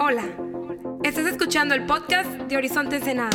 [0.00, 0.22] Hola,
[1.02, 3.30] estás escuchando el podcast de Horizonte Ensenada.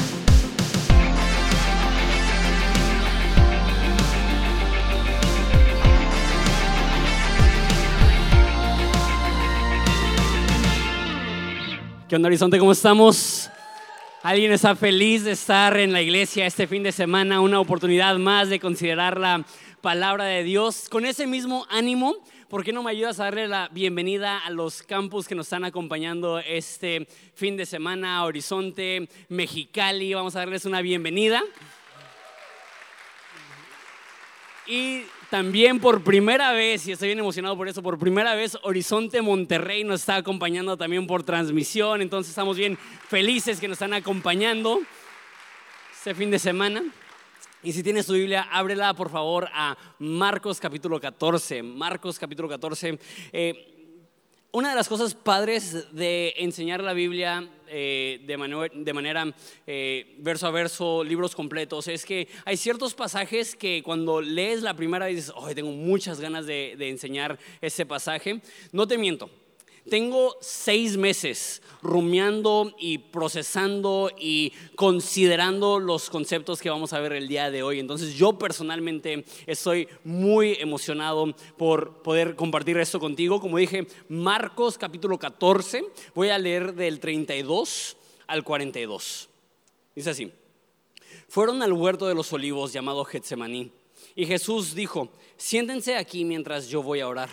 [12.08, 12.58] ¿Qué onda, Horizonte?
[12.60, 13.50] ¿Cómo estamos?
[14.22, 17.42] ¿Alguien está feliz de estar en la iglesia este fin de semana?
[17.42, 19.44] Una oportunidad más de considerar la
[19.82, 20.88] palabra de Dios.
[20.88, 22.16] Con ese mismo ánimo,
[22.54, 25.66] ¿por qué no me ayudas a darle la bienvenida a los campus que nos están
[25.66, 28.24] acompañando este fin de semana?
[28.24, 31.42] Horizonte, Mexicali, vamos a darles una bienvenida.
[34.68, 39.24] Y también por primera vez, y estoy bien emocionado por eso, por primera vez Horizonte
[39.24, 42.78] Monterrey nos está acompañando también por transmisión, entonces estamos bien
[43.08, 44.80] felices que nos están acompañando
[45.92, 46.84] este fin de semana.
[47.66, 51.64] Y si tienes tu Biblia, ábrela por favor a Marcos capítulo 14.
[51.64, 53.00] Marcos capítulo 14.
[53.32, 53.96] Eh,
[54.52, 59.34] una de las cosas padres de enseñar la Biblia eh, de, manera
[59.66, 64.76] eh, verso a verso, libros completos, es que hay ciertos pasajes que cuando lees la
[64.76, 68.42] primera dices, oh, tengo muchas ganas de enseñar ese pasaje.
[68.74, 69.30] No te miento,
[69.90, 77.28] tengo seis meses rumiando y procesando y considerando los conceptos que vamos a ver el
[77.28, 77.80] día de hoy.
[77.80, 83.42] Entonces yo personalmente estoy muy emocionado por poder compartir esto contigo.
[83.42, 85.84] Como dije, Marcos capítulo 14,
[86.16, 87.98] voy a leer del 32
[88.28, 89.30] al 42.
[89.96, 90.32] Dice así,
[91.28, 93.72] fueron al huerto de los olivos llamado Getsemaní
[94.16, 97.30] y Jesús dijo, siéntense aquí mientras yo voy a orar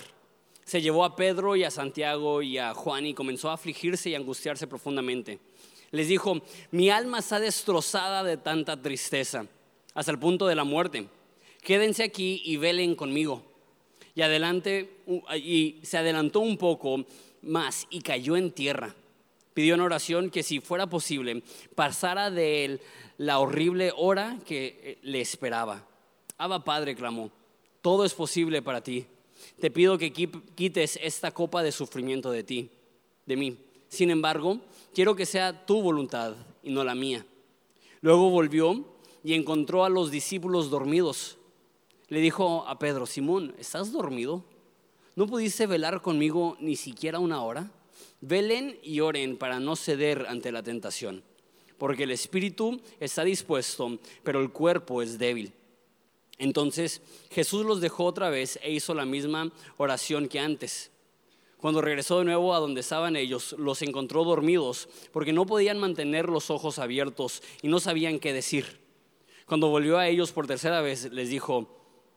[0.64, 4.14] se llevó a Pedro y a Santiago y a Juan y comenzó a afligirse y
[4.14, 5.40] angustiarse profundamente.
[5.90, 9.46] Les dijo, mi alma está destrozada de tanta tristeza,
[9.94, 11.08] hasta el punto de la muerte.
[11.62, 13.42] Quédense aquí y velen conmigo.
[14.14, 14.98] Y, adelante,
[15.36, 17.04] y se adelantó un poco
[17.42, 18.94] más y cayó en tierra.
[19.54, 21.42] Pidió en oración que si fuera posible
[21.74, 22.80] pasara de él
[23.18, 25.84] la horrible hora que eh, le esperaba.
[26.38, 27.30] Abba Padre, clamó,
[27.82, 29.06] todo es posible para ti
[29.60, 32.70] te pido que quites esta copa de sufrimiento de ti,
[33.26, 33.58] de mí.
[33.88, 34.60] Sin embargo,
[34.94, 37.26] quiero que sea tu voluntad y no la mía.
[38.00, 38.86] Luego volvió
[39.22, 41.36] y encontró a los discípulos dormidos.
[42.08, 44.44] Le dijo a Pedro, Simón, ¿estás dormido?
[45.14, 47.70] ¿No pudiste velar conmigo ni siquiera una hora?
[48.22, 51.22] Velen y oren para no ceder ante la tentación,
[51.76, 55.52] porque el espíritu está dispuesto, pero el cuerpo es débil.
[56.40, 60.90] Entonces Jesús los dejó otra vez e hizo la misma oración que antes.
[61.58, 66.30] Cuando regresó de nuevo a donde estaban ellos, los encontró dormidos porque no podían mantener
[66.30, 68.80] los ojos abiertos y no sabían qué decir.
[69.44, 71.68] Cuando volvió a ellos por tercera vez, les dijo,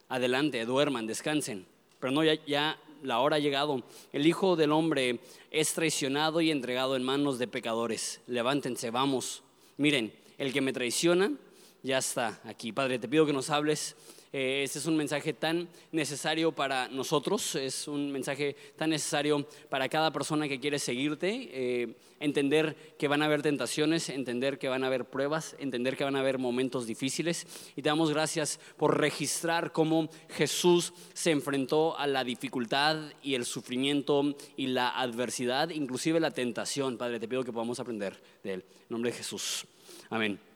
[0.07, 1.65] adelante, duerman, descansen.
[1.99, 3.83] Pero no, ya, ya la hora ha llegado.
[4.13, 5.19] El Hijo del Hombre
[5.51, 8.21] es traicionado y entregado en manos de pecadores.
[8.27, 9.43] Levántense, vamos.
[9.75, 11.33] Miren, el que me traiciona
[11.83, 12.71] ya está aquí.
[12.71, 13.95] Padre, te pido que nos hables.
[14.31, 19.87] Eh, este es un mensaje tan necesario para nosotros, es un mensaje tan necesario para
[19.89, 24.83] cada persona que quiere seguirte, eh, entender que van a haber tentaciones, entender que van
[24.83, 27.45] a haber pruebas, entender que van a haber momentos difíciles.
[27.75, 33.45] Y te damos gracias por registrar cómo Jesús se enfrentó a la dificultad y el
[33.45, 36.97] sufrimiento y la adversidad, inclusive la tentación.
[36.97, 38.65] Padre, te pido que podamos aprender de él.
[38.89, 39.67] Nombre de Jesús.
[40.09, 40.52] Amén.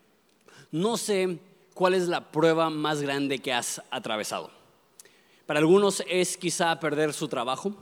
[0.72, 1.40] No sé
[1.74, 4.52] cuál es la prueba más grande que has atravesado.
[5.46, 7.74] Para algunos es quizá perder su trabajo.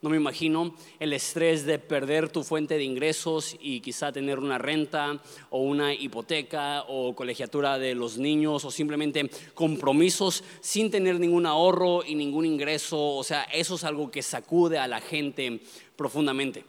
[0.00, 4.58] No me imagino el estrés de perder tu fuente de ingresos y quizá tener una
[4.58, 11.46] renta o una hipoteca o colegiatura de los niños o simplemente compromisos sin tener ningún
[11.46, 13.16] ahorro y ningún ingreso.
[13.16, 15.60] O sea, eso es algo que sacude a la gente
[15.96, 16.64] profundamente.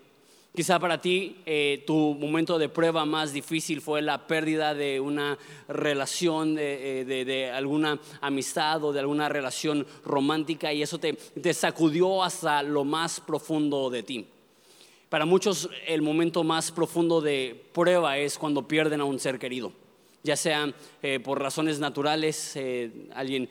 [0.56, 5.38] Quizá para ti eh, tu momento de prueba más difícil fue la pérdida de una
[5.68, 12.24] relación, de, eh, alguna amistad o de alguna relación romántica y eso te, te sacudió
[12.24, 14.26] hasta lo más profundo de ti.
[15.08, 19.72] Para muchos el momento más profundo de prueba es cuando pierden a un ser querido,
[20.24, 20.74] ya sea
[21.04, 22.58] eh, por razones naturales,
[23.14, 23.50] alguien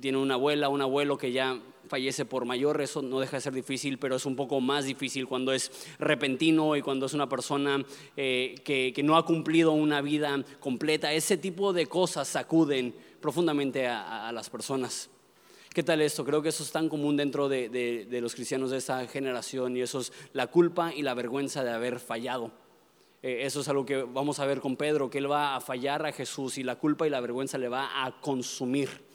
[0.00, 3.52] tiene una abuela, un abuelo que ya fallece por mayor, eso no deja de ser
[3.52, 7.84] difícil, pero es un poco más difícil cuando es repentino y cuando es una persona
[8.16, 11.12] eh, que, no ha cumplido una vida completa.
[11.12, 15.10] Ese tipo de cosas sacuden profundamente a, las personas.
[15.72, 16.24] ¿Qué tal esto?
[16.24, 20.00] Creo que eso es tan común dentro de, los cristianos de esta generación y eso
[20.00, 22.50] es la culpa y la vergüenza de haber fallado.
[23.22, 26.04] Eh, eso es algo que vamos a ver con Pedro, que él va a fallar
[26.06, 29.13] a Jesús y la culpa y la vergüenza le va a consumir.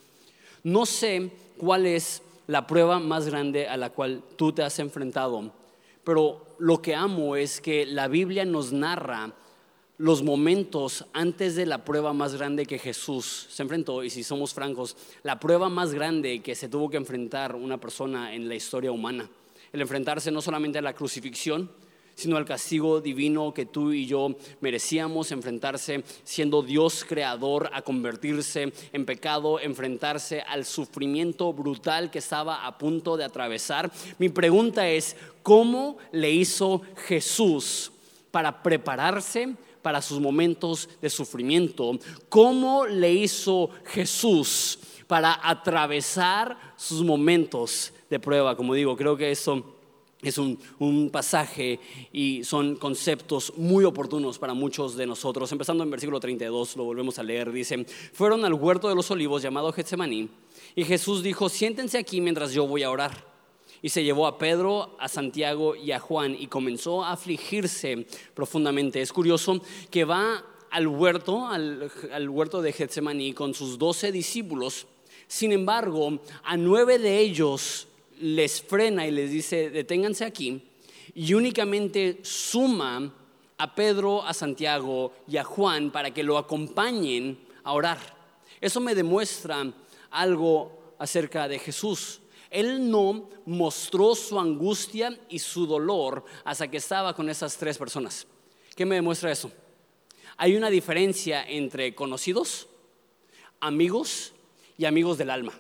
[0.64, 5.52] No sé cuál es la prueba más grande a la cual tú te has enfrentado,
[6.04, 9.34] pero lo que amo es que la Biblia nos narra
[10.00, 14.54] los momentos antes de la prueba más grande que Jesús se enfrentó, y si somos
[14.54, 18.92] francos, la prueba más grande que se tuvo que enfrentar una persona en la historia
[18.92, 19.30] humana.
[19.74, 21.70] El enfrentarse no solamente a la crucifixión,
[22.20, 28.74] sino al castigo divino que tú y yo merecíamos, enfrentarse siendo Dios creador, a convertirse
[28.92, 33.90] en pecado, enfrentarse al sufrimiento brutal que estaba a punto de atravesar.
[34.18, 37.92] Mi pregunta es, ¿cómo le hizo Jesús
[38.32, 39.56] para prepararse?
[39.82, 41.98] para sus momentos de sufrimiento.
[42.28, 44.78] ¿Cómo le hizo Jesús
[45.08, 48.58] para atravesar sus momentos de prueba?
[48.58, 49.79] Como digo, creo que eso
[50.22, 51.80] es un, pasaje
[52.12, 55.52] y son conceptos muy oportunos para muchos de nosotros.
[55.52, 59.42] Empezando en versículo 32, lo volvemos a leer, dice, fueron al huerto de los olivos
[59.42, 60.30] llamado Getsemaní
[60.76, 63.30] y Jesús dijo, siéntense aquí mientras yo voy a orar.
[63.82, 69.02] Y se llevó a Pedro, a Santiago y a Juan y comenzó a afligirse profundamente.
[69.02, 74.86] Es curioso que va al huerto, al, al huerto de Getsemaní con sus doce discípulos.
[75.30, 77.88] Sin embargo, a nueve de ellos
[78.20, 80.62] les frena y les dice, deténganse aquí,
[81.16, 83.14] y únicamente suma
[83.58, 87.98] a Pedro, a Santiago y a Juan para que lo acompañen a orar.
[88.62, 89.72] Eso me demuestra
[90.12, 92.22] algo acerca de Jesús.
[92.50, 98.28] Él no mostró su angustia y su dolor hasta que estaba con esas tres personas.
[98.76, 99.52] ¿Qué me demuestra eso?
[100.38, 102.68] Hay una diferencia entre conocidos,
[103.60, 104.34] amigos
[104.78, 105.54] y amigos del alma.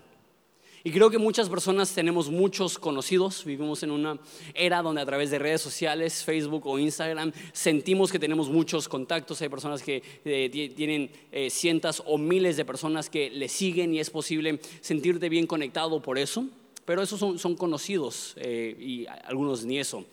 [0.89, 4.17] Y creo que muchas personas tenemos muchos conocidos, vivimos en una
[4.55, 9.39] era donde a través de redes sociales, Facebook o Instagram, sentimos que tenemos muchos contactos.
[9.43, 13.99] Hay personas que eh, tienen eh, cientos o miles de personas que le siguen y
[13.99, 16.47] es posible sentirte bien conectado por eso
[16.85, 20.03] pero esos son, conocidos eh, y algunos ni eso.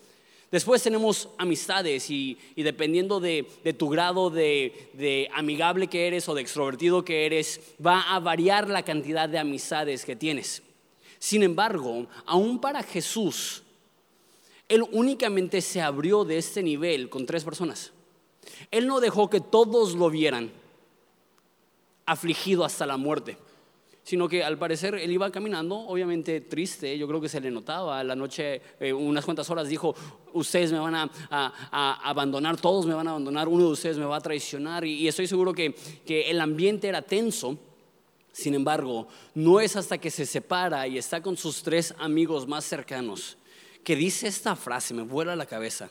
[0.51, 3.47] Después tenemos amistades y, dependiendo de,
[3.79, 8.69] tu grado de, de, amigable que eres o de extrovertido que eres, va a variar
[8.69, 10.63] la cantidad de amistades que tienes.
[11.19, 13.63] Sin embargo, aún para Jesús,
[14.69, 17.93] Él únicamente se abrió de este nivel con tres personas.
[18.71, 20.53] Él no dejó que todos lo vieran
[22.05, 23.37] afligido hasta la muerte
[24.07, 28.05] sino que al parecer él iba caminando, obviamente triste, yo creo que se le notaba,
[28.05, 29.97] la noche, eh, unas cuantas horas dijo,
[30.33, 34.19] ustedes me van a, abandonar, todos me van a abandonar, uno de ustedes me va
[34.19, 35.75] a traicionar, y, estoy seguro que,
[36.07, 37.59] que el ambiente era tenso,
[38.37, 42.67] sin embargo, no es hasta que se separa y está con sus tres amigos más
[42.67, 43.39] cercanos
[43.83, 45.89] que dice esta frase, me vuela la cabeza.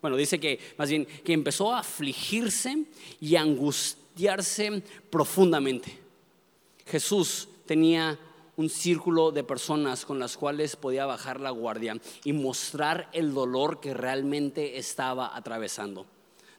[0.00, 2.84] Bueno, dice que más bien que empezó a afligirse
[3.20, 4.80] y angustiarse
[5.10, 5.98] profundamente.
[6.86, 8.16] Jesús tenía
[8.56, 13.80] un círculo de personas con las cuales podía bajar la guardia y mostrar el dolor
[13.80, 16.06] que realmente estaba atravesando.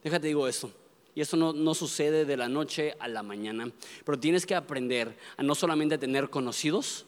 [0.03, 0.69] Déjate digo esto.
[1.15, 3.71] Y esto no, no, sucede de la noche a la mañana,
[4.06, 7.06] pero tienes que aprender a no solamente tener conocidos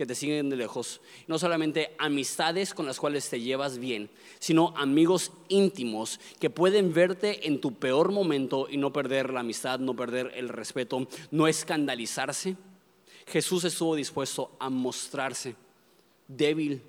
[0.00, 4.08] que te siguen de lejos, no solamente amistades con las cuales te llevas bien,
[4.38, 9.78] sino amigos íntimos que pueden verte en tu peor momento y no perder la amistad,
[9.78, 12.56] no perder el respeto, no escandalizarse.
[13.26, 15.54] Jesús estuvo dispuesto a mostrarse
[16.26, 16.82] débil,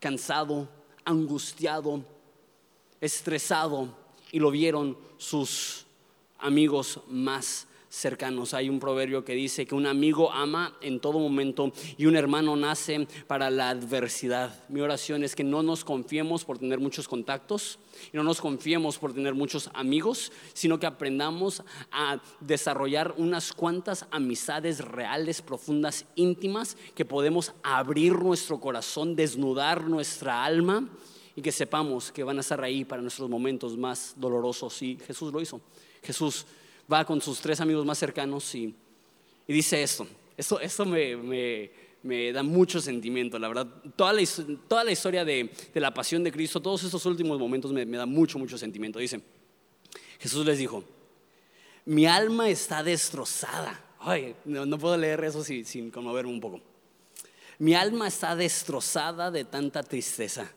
[0.00, 0.70] cansado,
[1.04, 2.02] angustiado,
[2.98, 3.94] estresado,
[4.32, 5.86] y lo vieron sus
[6.38, 8.54] amigos más cercanos.
[8.54, 12.56] Hay un proverbio que dice que un amigo ama en todo momento y un hermano
[12.56, 14.64] nace para la adversidad.
[14.70, 17.78] Mi oración es que no nos confiemos por tener muchos contactos
[18.10, 24.06] y no nos confiemos por tener muchos amigos, sino que aprendamos a desarrollar unas cuantas
[24.10, 30.88] amistades reales, profundas, íntimas, que podemos abrir nuestro corazón, desnudar nuestra alma
[31.34, 34.80] y que sepamos que van a estar ahí para nuestros momentos más dolorosos.
[34.82, 35.60] Y Jesús lo hizo.
[36.02, 36.46] Jesús
[36.92, 38.74] va con sus tres amigos más cercanos y,
[39.46, 40.06] dice esto.
[40.36, 43.66] Esto, me, da mucho sentimiento, la verdad.
[43.96, 44.22] Toda la,
[44.68, 48.38] toda la historia de, la pasión de Cristo, todos estos últimos momentos me, da mucho,
[48.38, 48.98] mucho sentimiento.
[48.98, 49.20] Dice,
[50.18, 50.84] Jesús les dijo,
[51.84, 53.84] mi alma está destrozada.
[54.00, 56.60] Ay, no, puedo leer eso sin, sin conmoverme un poco.
[57.58, 60.52] Mi alma está destrozada de tanta tristeza,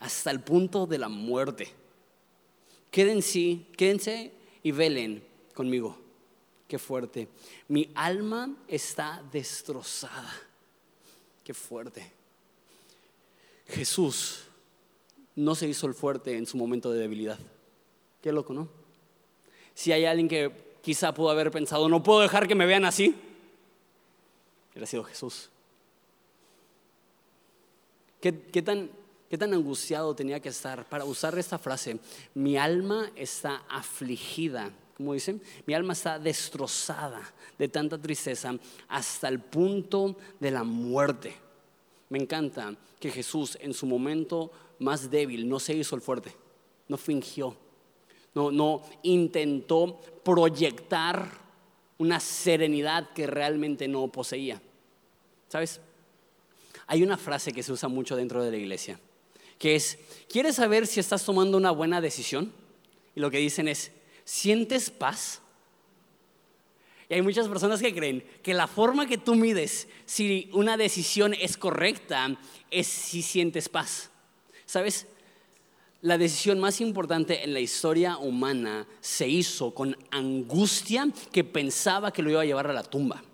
[0.00, 1.68] hasta el punto de la muerte.
[2.90, 5.22] Quédense, quédense y velen
[5.54, 5.98] conmigo.
[6.66, 7.28] Qué fuerte.
[7.68, 10.32] Mi alma está destrozada.
[11.42, 12.12] Qué fuerte.
[13.66, 14.44] Jesús
[15.34, 17.38] no se hizo el fuerte en su momento de debilidad.
[18.22, 18.68] Qué loco, ¿no?
[19.74, 23.14] Si hay alguien que quizá pudo haber pensado, no puedo dejar que me vean así,
[24.72, 25.50] hubiera sido Jesús.
[28.20, 28.90] ¿Qué, tan
[29.28, 31.98] ¿Qué tan angustiado tenía que estar para usar esta frase?
[32.34, 34.70] Mi alma está afligida.
[34.96, 35.42] ¿Cómo dicen?
[35.66, 37.20] Mi alma está destrozada
[37.58, 38.54] de tanta tristeza
[38.88, 41.36] hasta el punto de la muerte.
[42.08, 46.32] Me encanta que Jesús en su momento más débil no se hizo el fuerte,
[46.88, 47.54] no fingió,
[48.34, 51.28] no, no intentó proyectar
[51.98, 54.62] una serenidad que realmente no poseía.
[55.48, 55.80] ¿Sabes?
[56.86, 58.98] Hay una frase que se usa mucho dentro de la iglesia
[59.58, 59.98] que es,
[60.28, 62.52] ¿quieres saber si estás tomando una buena decisión?
[63.14, 63.90] Y lo que dicen es,
[64.24, 65.40] ¿sientes paz?
[67.08, 71.34] Y hay muchas personas que creen que la forma que tú mides si una decisión
[71.34, 72.36] es correcta
[72.70, 74.10] es si sientes paz.
[74.66, 75.06] ¿Sabes?
[76.02, 82.22] La decisión más importante en la historia humana se hizo con angustia que pensaba que
[82.22, 83.24] lo iba a llevar a la tumba.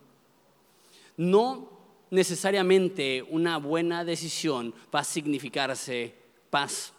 [1.16, 1.73] No
[2.14, 6.14] necesariamente una buena decisión va a significarse
[6.50, 6.92] paz.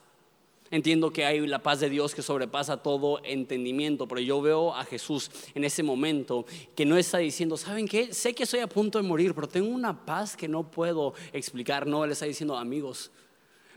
[0.71, 4.83] Entiendo que hay la paz de Dios que sobrepasa todo entendimiento, pero yo veo a
[4.83, 6.45] Jesús en ese momento
[6.75, 8.13] que no está diciendo, ¿saben qué?
[8.13, 11.85] Sé que estoy a punto de morir, pero tengo una paz que no puedo explicar.
[11.85, 13.11] No, Él está diciendo, amigos,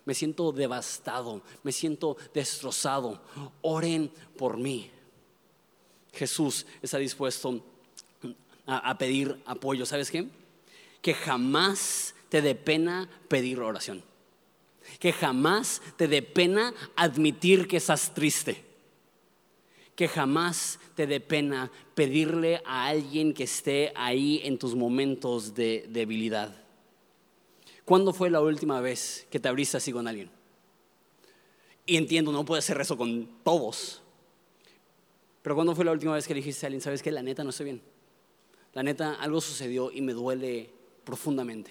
[0.05, 3.21] me siento devastado, me siento destrozado,
[3.61, 4.91] oren por mí.
[6.13, 7.63] Jesús está dispuesto
[8.67, 9.87] a, pedir apoyo.
[9.87, 10.27] ¿Sabes qué?
[11.03, 14.03] Que jamás te dé pena pedir oración.
[14.99, 18.65] Que jamás te dé pena admitir que estás triste.
[19.95, 25.87] Que jamás te dé pena pedirle a alguien que esté ahí en tus momentos de
[25.89, 26.55] debilidad.
[27.85, 30.31] ¿Cuándo fue la última vez que te abriste así con alguien?
[31.87, 34.03] Y entiendo, no puedes hacer eso con todos.
[35.43, 37.51] Pero ¿cuándo fue la última vez que dijiste a alguien, sabes que la neta no
[37.51, 37.83] estoy bien?
[38.75, 40.78] La neta, algo sucedió y me duele
[41.09, 41.71] profundamente.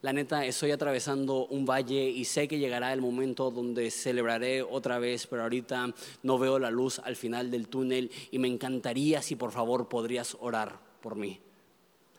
[0.00, 5.00] La neta, estoy atravesando un valle y sé que llegará el momento donde celebraré otra
[5.00, 9.34] vez, pero ahorita no veo la luz al final del túnel y me encantaría si
[9.34, 11.40] por favor podrías orar por mí.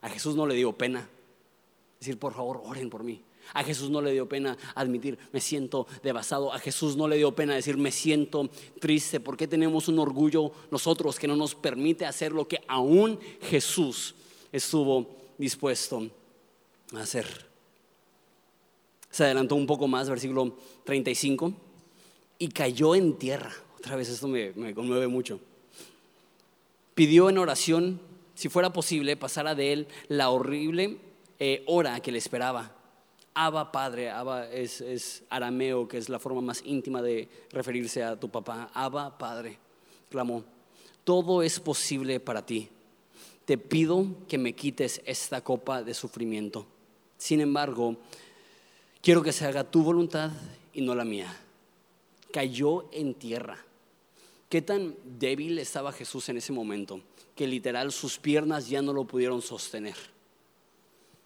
[0.02, 1.08] A Jesús no le dio pena
[2.02, 3.24] decir, por favor, oren por mí.
[3.54, 6.52] A Jesús no le dio pena admitir, me siento devastado.
[6.52, 8.50] A Jesús no le dio pena decir, me siento
[8.82, 9.22] triste.
[9.22, 14.16] porque tenemos un orgullo nosotros que no nos permite hacer lo que aún Jesús
[14.52, 16.10] estuvo dispuesto
[17.00, 17.52] hacer.
[19.10, 21.54] Se adelantó un poco más, versículo 35,
[22.40, 23.52] y cayó en tierra.
[23.78, 25.40] Otra vez esto me, conmueve mucho.
[26.96, 28.00] Pidió en oración,
[28.36, 30.98] si fuera posible, pasara de él la horrible
[31.40, 32.76] eh, hora que le esperaba.
[33.34, 38.20] Abba Padre, Abba es, es, arameo, que es la forma más íntima de referirse a
[38.20, 38.70] tu papá.
[38.74, 39.58] Abba Padre,
[40.10, 40.44] clamó,
[41.04, 42.70] todo es posible para ti.
[43.46, 46.66] Te pido que me quites esta copa de sufrimiento.
[47.22, 47.98] Sin embargo,
[49.00, 50.32] quiero que se haga tu voluntad
[50.74, 51.32] y no la mía.
[52.34, 53.64] Cayó en tierra.
[54.50, 57.00] Qué tan débil estaba Jesús en ese momento
[57.36, 59.94] que literal sus piernas ya no lo pudieron sostener.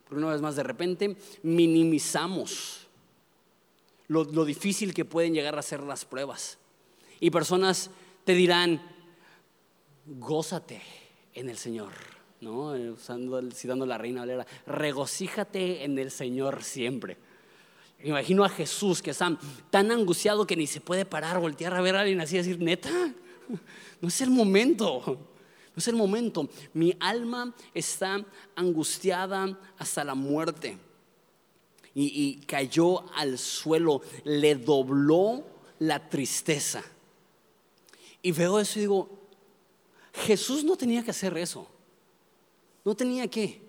[0.03, 2.87] Porque una vez más, de repente minimizamos
[4.09, 6.57] lo, lo difícil que pueden llegar a ser las pruebas.
[7.21, 7.89] Y personas
[8.25, 8.81] te dirán,
[10.05, 10.81] gózate
[11.33, 12.71] en el Señor ¿no?
[12.93, 17.17] Usando, citando la reina Valera, regocíjate en el Señor siempre.
[18.03, 19.37] Imagino a Jesús que está
[19.69, 22.59] tan angustiado que ni se puede parar, voltear a ver a alguien así y decir,
[22.59, 22.89] neta,
[24.01, 26.47] no es el momento, no es el momento.
[26.73, 28.23] Mi alma está
[28.55, 30.77] angustiada hasta la muerte.
[31.93, 35.43] Y, y cayó al suelo, le dobló
[35.79, 36.83] la tristeza.
[38.21, 39.09] Y veo eso y digo,
[40.13, 41.67] Jesús no tenía que hacer eso.
[42.85, 43.65] No tenía que.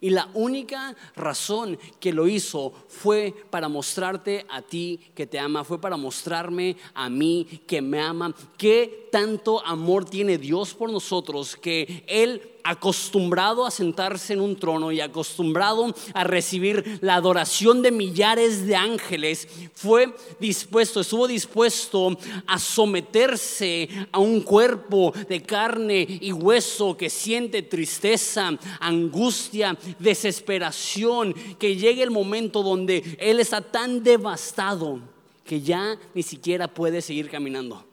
[0.00, 5.64] Y la única razón que lo hizo fue para mostrarte a ti que te ama,
[5.64, 11.56] fue para mostrarme a mí que me ama, qué tanto amor tiene Dios por nosotros
[11.56, 17.92] que Él acostumbrado a sentarse en un trono y acostumbrado a recibir la adoración de
[17.92, 26.32] millares de ángeles, fue dispuesto, estuvo dispuesto a someterse a un cuerpo de carne y
[26.32, 35.00] hueso que siente tristeza, angustia, desesperación, que llegue el momento donde Él está tan devastado
[35.44, 37.84] que ya ni siquiera puede seguir caminando.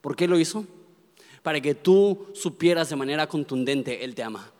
[0.00, 0.66] ¿Por qué lo hizo?
[1.42, 4.50] Para que tú supieras de manera contundente, Él te ama.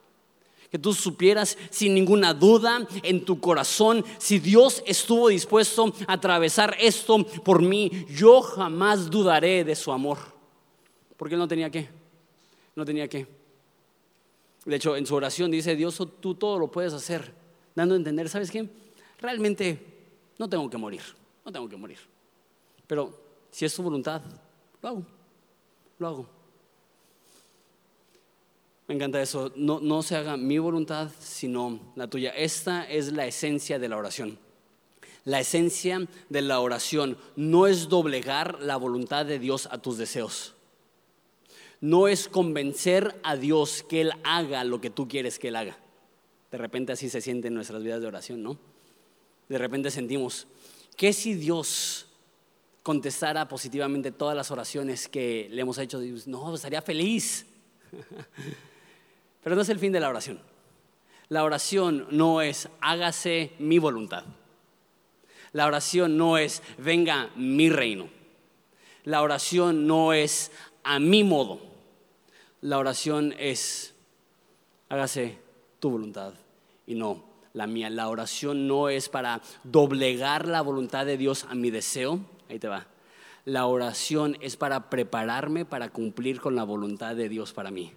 [0.70, 6.76] Que tú supieras sin ninguna duda en tu corazón, si Dios estuvo dispuesto a atravesar
[6.78, 10.18] esto por mí, yo jamás dudaré de su amor.
[11.16, 11.88] Porque Él no tenía que,
[12.76, 13.26] no tenía que.
[14.64, 17.32] De hecho, en su oración dice, Dios, tú todo lo puedes hacer,
[17.74, 18.68] dando a entender, ¿sabes qué?
[19.18, 19.78] Realmente
[20.38, 21.02] no tengo que morir,
[21.44, 21.98] no tengo que morir.
[22.86, 23.12] Pero
[23.50, 24.22] si es su voluntad,
[24.80, 25.02] lo hago,
[25.98, 26.39] lo hago.
[28.90, 32.30] Me encanta eso, no, no se haga mi voluntad, sino la tuya.
[32.30, 34.36] Esta es la esencia de la oración.
[35.24, 40.56] La esencia de la oración no es doblegar la voluntad de Dios a tus deseos.
[41.80, 45.78] No es convencer a Dios que Él haga lo que tú quieres que Él haga.
[46.50, 48.58] De repente así se siente en nuestras vidas de oración, ¿no?
[49.48, 50.48] De repente sentimos,
[50.96, 52.08] ¿qué si Dios
[52.82, 56.00] contestara positivamente todas las oraciones que le hemos hecho?
[56.26, 57.46] No, estaría feliz.
[59.42, 60.40] Pero no es el fin de la oración.
[61.28, 64.24] La oración no es hágase mi voluntad.
[65.52, 68.08] La oración no es venga mi reino.
[69.04, 70.50] La oración no es
[70.82, 71.60] a mi modo.
[72.60, 73.94] La oración es
[74.88, 75.38] hágase
[75.78, 76.34] tu voluntad
[76.86, 77.90] y no la mía.
[77.90, 82.20] La oración no es para doblegar la voluntad de Dios a mi deseo.
[82.48, 82.86] Ahí te va.
[83.44, 87.92] La oración es para prepararme para cumplir con la voluntad de Dios para mí.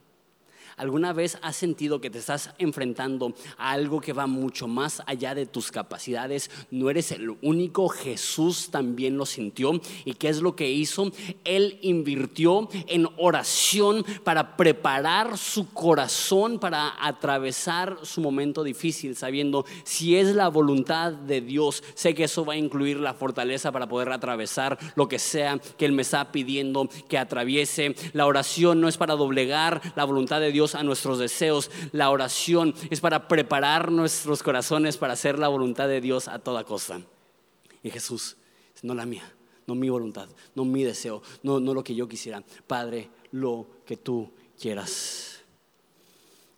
[0.78, 5.36] ¿Alguna vez has sentido que te estás enfrentando a algo que va mucho más allá
[5.36, 6.50] de tus capacidades?
[6.72, 9.80] No eres el único, Jesús también lo sintió.
[10.06, 11.12] ¿Y qué es lo que hizo?
[11.44, 20.16] Él invirtió en oración para preparar su corazón para atravesar su momento difícil, sabiendo si
[20.16, 24.12] es la voluntad de Dios, sé que eso va a incluir la fortaleza para poder
[24.12, 27.96] atravesar lo que sea que Él me está pidiendo que atraviese.
[28.14, 31.70] La oración no es para doblegar la voluntad de Dios a nuestros deseos.
[31.92, 36.64] La oración es para preparar nuestros corazones para hacer la voluntad de Dios a toda
[36.64, 37.02] costa.
[37.84, 38.38] Y Jesús,
[38.82, 39.30] no la mía,
[39.68, 42.44] no mi voluntad, no mi deseo, no, no lo que yo quisiera.
[42.66, 45.44] Padre, lo que tú quieras.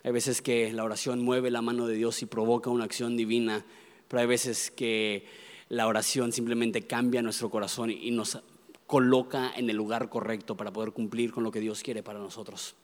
[0.04, 3.66] Hay veces que la oración mueve la mano de Dios y provoca una acción divina,
[4.08, 5.26] pero hay veces que
[5.68, 8.38] la oración simplemente cambia nuestro corazón y nos
[8.86, 12.76] coloca en el lugar correcto para poder cumplir con lo que Dios quiere para nosotros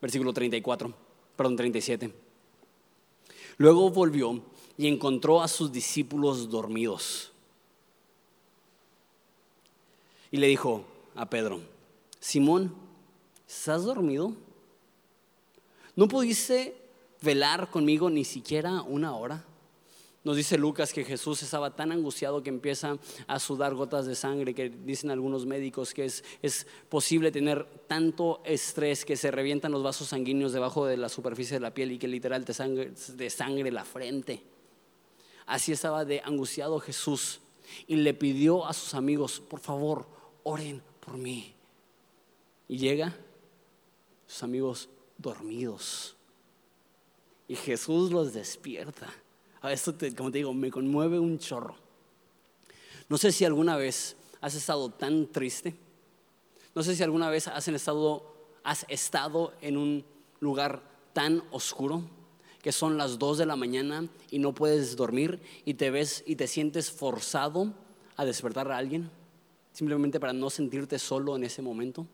[0.00, 0.92] versículo 34,
[1.36, 2.12] perdón, 37.
[3.58, 4.42] Luego volvió
[4.78, 7.32] y encontró a sus discípulos dormidos.
[10.30, 10.84] Y le dijo
[11.14, 11.60] a Pedro,
[12.20, 12.74] Simón,
[13.48, 14.32] ¿estás dormido?
[15.96, 16.76] ¿No pudiste
[17.20, 19.44] velar conmigo ni siquiera una hora?
[20.22, 24.54] Nos dice Lucas que Jesús estaba tan angustiado que empieza a sudar gotas de sangre,
[24.54, 29.82] que dicen algunos médicos que es, es, posible tener tanto estrés que se revientan los
[29.82, 33.30] vasos sanguíneos debajo de la superficie de la piel y que literal te sangre, de
[33.30, 34.42] sangre la frente.
[35.46, 37.40] Así estaba de angustiado Jesús
[37.86, 40.06] y le pidió a sus amigos, por favor,
[40.42, 41.54] oren por mí.
[42.68, 43.16] Y llega,
[44.26, 46.14] sus amigos dormidos.
[47.48, 49.12] Y Jesús los despierta.
[49.62, 51.76] A esto, como te digo, me conmueve un chorro.
[53.08, 55.74] No sé si alguna vez has estado tan triste.
[56.74, 58.24] No sé si alguna vez has estado,
[58.62, 60.04] has estado en un
[60.40, 62.04] lugar tan oscuro
[62.62, 66.36] que son las 2 de la mañana y no puedes dormir y te ves y
[66.36, 67.72] te sientes forzado
[68.16, 69.10] a despertar a alguien
[69.72, 72.06] simplemente para no sentirte solo en ese momento.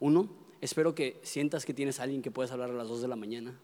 [0.00, 0.28] Uno,
[0.60, 3.16] espero que sientas que tienes a alguien que puedes hablar a las 2 de la
[3.16, 3.58] mañana.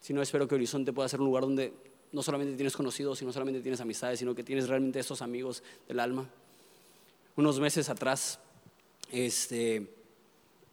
[0.00, 1.72] Si no, espero que Horizonte pueda ser un lugar donde
[2.12, 6.00] no solamente tienes conocidos, sino solamente tienes amistades, sino que tienes realmente estos amigos del
[6.00, 6.28] alma.
[7.36, 8.38] Unos meses atrás,
[9.10, 9.86] este,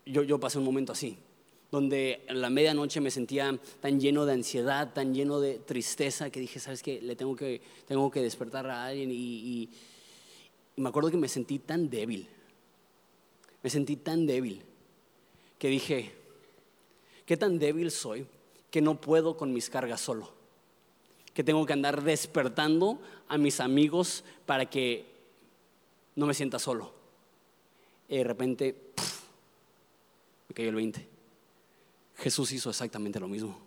[0.05, 1.17] yo, yo pasé un momento así,
[1.71, 6.39] donde en la medianoche me sentía tan lleno de ansiedad, tan lleno de tristeza, que
[6.39, 7.01] dije, ¿sabes qué?
[7.01, 9.69] Le tengo que, tengo que despertar a alguien y, y
[10.75, 12.27] me acuerdo que me sentí tan débil,
[13.61, 14.61] me sentí tan débil,
[15.57, 16.11] que dije,
[17.25, 18.27] ¿qué tan débil soy
[18.69, 20.42] que no puedo con mis cargas solo?
[21.33, 25.05] Que tengo que andar despertando a mis amigos para que
[26.15, 26.93] no me sienta solo.
[28.07, 28.93] Y de repente,
[30.47, 31.07] me cayó el 20.
[32.17, 33.57] Jesús hizo exactamente lo mismo.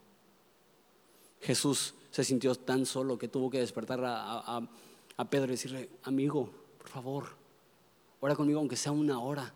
[1.41, 4.61] Jesús se sintió tan solo que tuvo que despertar a,
[5.17, 7.27] a Pedro y decirle, amigo, por favor,
[8.21, 9.53] ora conmigo aunque sea una hora.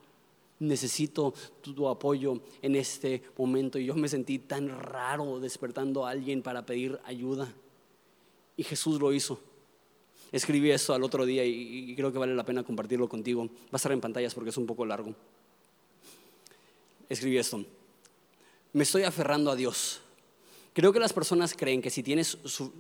[0.59, 3.79] Necesito tu, tu, apoyo en este momento.
[3.79, 7.49] Y yo me sentí tan raro despertando a alguien para pedir ayuda.
[8.61, 9.41] Y Jesús lo hizo.
[10.31, 13.47] Escribí esto al otro día y, creo que vale la pena compartirlo contigo.
[13.47, 15.15] Va a estar en pantallas porque es un poco largo.
[17.09, 17.65] Escribí esto.
[18.75, 20.03] Me estoy aferrando a Dios.
[20.75, 22.37] Creo que las personas creen que si tienes,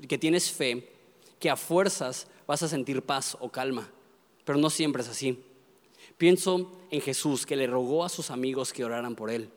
[0.06, 0.86] que tienes fe,
[1.38, 3.90] que a fuerzas vas a sentir paz o calma,
[4.44, 5.42] pero no siempre es así.
[6.18, 9.48] Pienso en Jesús que le rogó a sus amigos que oraran por él.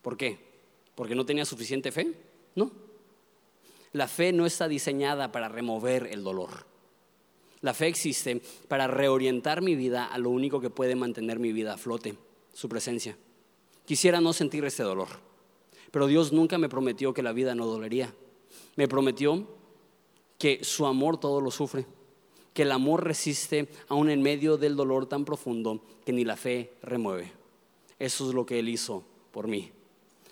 [0.00, 0.38] ¿Por qué?
[0.94, 2.14] ¿Porque no tenía suficiente fe?
[2.54, 2.83] No.
[3.94, 6.66] La fe no está diseñada para remover el dolor.
[7.60, 11.74] La fe existe para reorientar mi vida a lo único que puede mantener mi vida
[11.74, 12.18] a flote,
[12.52, 13.16] su presencia.
[13.86, 15.06] Quisiera no sentir este dolor,
[15.92, 18.12] pero Dios nunca me prometió que la vida no dolería.
[18.74, 19.46] Me prometió
[20.38, 21.86] que su amor todo lo sufre,
[22.52, 26.72] que el amor resiste aún en medio del dolor tan profundo que ni la fe
[26.82, 27.30] remueve.
[28.00, 29.70] Eso es lo que Él hizo por mí.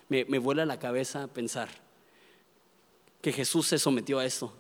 [0.09, 1.92] Me, me vuela la cabeza pensar
[3.23, 4.53] que Jesús se sometió a esto,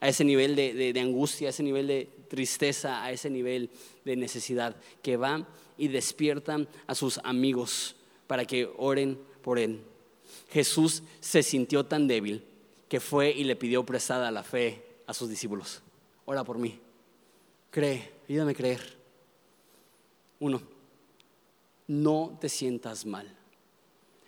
[0.00, 3.68] a ese nivel de, de, angustia, a ese nivel de tristeza, a ese nivel
[4.04, 9.82] de necesidad, que va y despierta a sus amigos para que oren por Él.
[10.50, 12.44] Jesús se sintió tan débil
[12.88, 15.82] que fue y le pidió prestada la fe a sus discípulos.
[16.26, 16.78] Ora por mí.
[17.70, 18.96] Cree, ayúdame a creer.
[20.38, 20.62] Uno,
[21.88, 23.43] no te sientas mal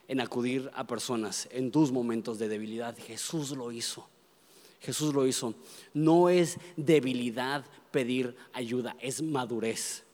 [0.08, 2.96] en acudir a personas en tus momentos de debilidad.
[2.98, 4.08] Jesús lo hizo.
[4.80, 5.54] Jesús lo hizo.
[5.94, 10.04] No es debilidad pedir ayuda, es madurez.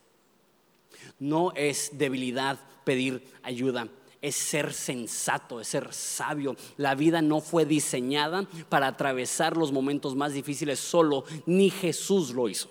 [1.18, 3.88] No es debilidad pedir ayuda,
[4.20, 6.57] es ser sensato, es ser sabio.
[6.76, 12.48] La vida no fue diseñada para atravesar los momentos más difíciles solo, ni Jesús lo
[12.48, 12.70] hizo.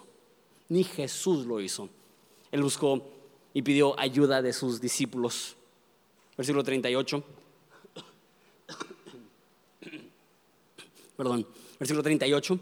[0.70, 1.90] Ni Jesús lo hizo.
[2.52, 3.06] Él buscó
[3.54, 5.58] y pidió ayuda de sus discípulos.
[6.42, 7.24] Versículo 38.
[11.16, 11.46] Perdón,
[11.78, 12.60] versículo 38.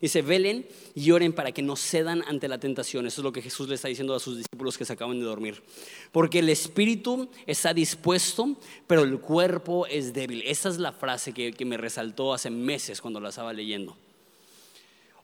[0.00, 3.06] Dice, velen y oren para que no cedan ante la tentación.
[3.06, 5.26] Eso es lo que Jesús le está diciendo a sus discípulos que se acaban de
[5.26, 5.62] dormir.
[6.10, 10.42] Porque el espíritu está dispuesto, pero el cuerpo es débil.
[10.46, 13.94] Esa es la frase que, que me resaltó hace meses cuando la estaba leyendo.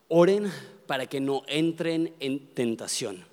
[0.09, 0.53] Oren
[0.87, 3.25] para que no entren en tentación.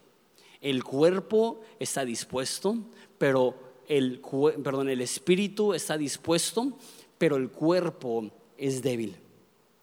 [0.61, 2.77] El cuerpo está dispuesto,
[3.17, 4.21] pero el,
[4.63, 6.77] perdón, el espíritu está dispuesto,
[7.17, 9.17] pero el cuerpo es débil.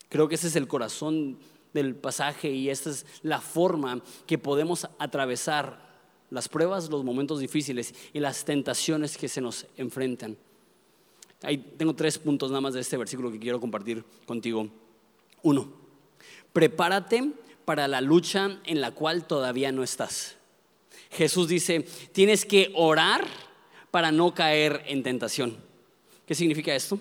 [0.09, 1.39] Creo que ese es el corazón
[1.75, 5.87] del pasaje y esta es la forma que podemos atravesar
[6.31, 10.39] las pruebas, los momentos difíciles y las tentaciones que se nos enfrentan.
[11.43, 14.71] Ahí tengo tres puntos nada más de este versículo que quiero compartir contigo.
[15.43, 15.71] Uno,
[16.55, 17.31] prepárate
[17.67, 20.37] para la lucha en la cual todavía no estás.
[21.11, 23.48] Jesús dice, tienes que orar
[23.91, 25.57] para no caer en tentación.
[26.27, 27.01] ¿Qué significa esto?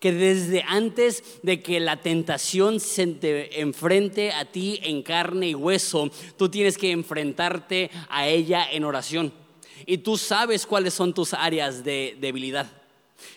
[0.00, 5.54] Que desde antes de que la tentación se te enfrente a ti en carne y
[5.54, 9.32] hueso, tú tienes que enfrentarte a ella en oración.
[9.86, 12.66] Y tú sabes cuáles son tus áreas de debilidad.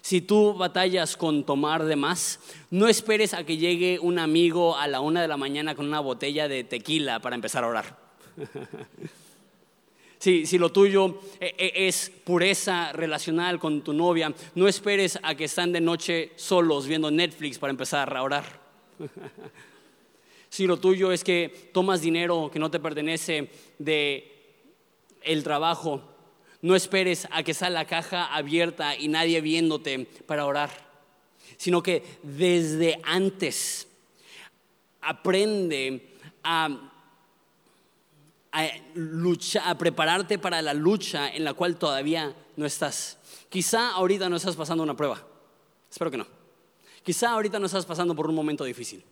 [0.01, 2.39] Si tú batallas con tomar de más,
[2.71, 5.99] no esperes a que llegue un amigo a la una de la mañana con una
[5.99, 7.97] botella de tequila para empezar a orar.
[10.25, 15.43] Si, lo tuyo eh, eh, es pureza relacional con tu novia, no esperes a que
[15.43, 18.59] están de noche solos viendo Netflix para empezar a orar.
[20.49, 24.65] si lo tuyo es que tomas dinero que no te pertenece de
[25.21, 26.01] el trabajo,
[26.63, 30.71] no esperes a que sea la caja abierta y nadie viéndote para orar,
[31.57, 33.87] sino que desde antes
[35.01, 36.94] aprende a
[38.55, 43.17] a, a prepararte para la lucha en la cual todavía no estás.
[43.49, 45.21] Quizá ahorita no estás pasando una prueba.
[45.89, 46.27] Espero que no.
[47.03, 49.03] Quizá ahorita no estás pasando por un momento difícil.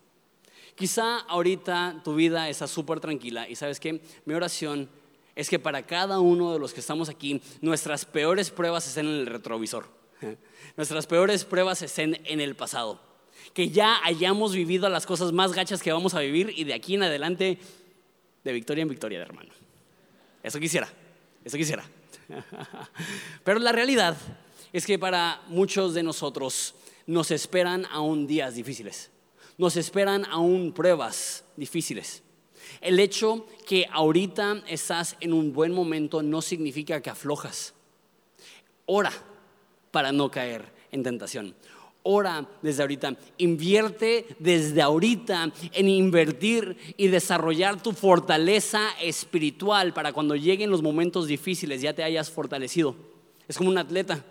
[0.75, 4.89] Quizá ahorita tu vida está súper tranquila y sabes que mi oración
[5.35, 9.13] es que para cada uno de los que estamos aquí, nuestras peores pruebas estén en
[9.13, 9.87] el retrovisor.
[10.77, 12.99] Nuestras peores pruebas estén en el pasado.
[13.53, 16.95] Que ya hayamos vivido las cosas más gachas que vamos a vivir y de aquí
[16.95, 17.59] en adelante
[18.43, 19.51] de victoria en victoria, hermano.
[20.41, 20.89] Eso quisiera,
[21.43, 21.83] eso quisiera.
[23.43, 24.17] Pero la realidad
[24.71, 26.75] es que para muchos de nosotros
[27.05, 29.11] nos esperan aún días difíciles,
[29.57, 32.23] nos esperan aún pruebas difíciles.
[32.81, 37.73] El hecho que ahorita estás en un buen momento no significa que aflojas.
[38.85, 39.11] Ora
[39.91, 41.55] para no caer en tentación.
[42.05, 50.35] Ora desde ahorita, invierte desde ahorita en invertir y desarrollar tu fortaleza espiritual para cuando
[50.35, 52.95] lleguen los momentos difíciles ya te hayas fortalecido.
[53.47, 54.25] Es como un atleta.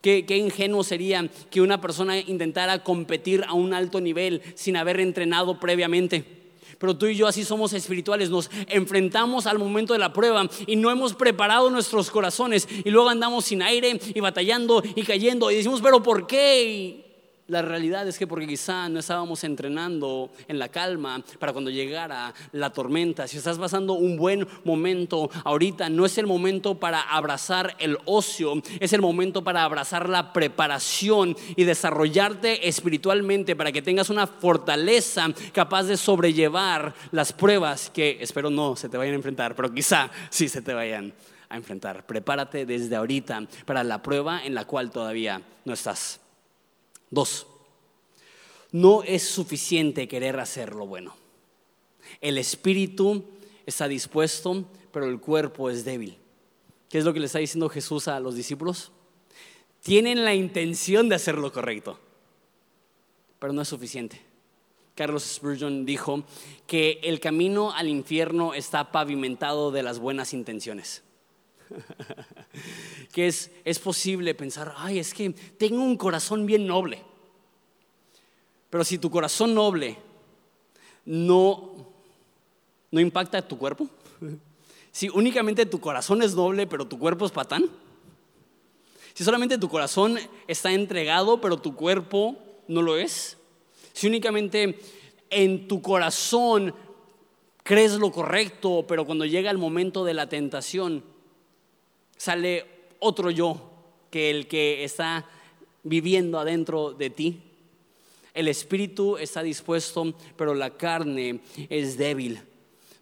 [0.00, 4.98] Qué, qué, ingenuo sería que una persona intentara competir a un alto nivel sin haber
[5.00, 6.45] entrenado previamente.
[6.78, 10.76] Pero tú y yo así somos espirituales, nos enfrentamos al momento de la prueba y
[10.76, 12.68] no hemos preparado nuestros corazones.
[12.84, 15.50] Y luego andamos sin aire y batallando y cayendo.
[15.50, 17.05] Y decimos, pero ¿por qué?
[17.48, 22.34] La realidad es que porque quizá no estábamos entrenando en la calma para cuando llegara
[22.50, 23.28] la tormenta.
[23.28, 28.60] Si estás pasando un buen momento ahorita, no es el momento para abrazar el ocio,
[28.80, 35.28] es el momento para abrazar la preparación y desarrollarte espiritualmente para que tengas una fortaleza
[35.52, 40.10] capaz de sobrellevar las pruebas que espero no se te vayan a enfrentar, pero quizá
[40.30, 41.12] sí se te vayan
[41.48, 42.04] a enfrentar.
[42.06, 46.25] Prepárate desde ahorita para la prueba en la cual todavía no estás.
[47.10, 47.46] Dos,
[48.72, 51.14] no es suficiente querer hacer lo bueno.
[52.20, 53.24] El espíritu
[53.64, 56.16] está dispuesto, pero el cuerpo es débil.
[56.88, 58.92] ¿Qué es lo que le está diciendo Jesús a los discípulos?
[59.82, 61.98] Tienen la intención de hacer lo correcto,
[63.38, 64.20] pero no es suficiente.
[64.94, 66.24] Carlos Spurgeon dijo
[66.66, 71.02] que el camino al infierno está pavimentado de las buenas intenciones.
[73.16, 77.02] que es, es posible pensar, ay, es que tengo un corazón bien noble.
[78.68, 79.96] Pero si tu corazón noble
[81.06, 81.94] no,
[82.90, 83.88] no impacta tu cuerpo,
[84.92, 87.70] si únicamente tu corazón es noble, pero tu cuerpo es patán,
[89.14, 92.36] si solamente tu corazón está entregado, pero tu cuerpo
[92.68, 93.38] no lo es,
[93.94, 94.78] si únicamente
[95.30, 96.74] en tu corazón
[97.62, 101.02] crees lo correcto, pero cuando llega el momento de la tentación,
[102.18, 103.72] sale otro yo
[104.10, 105.26] que el que está
[105.82, 107.40] viviendo adentro de ti.
[108.34, 112.40] El espíritu está dispuesto, pero la carne es débil.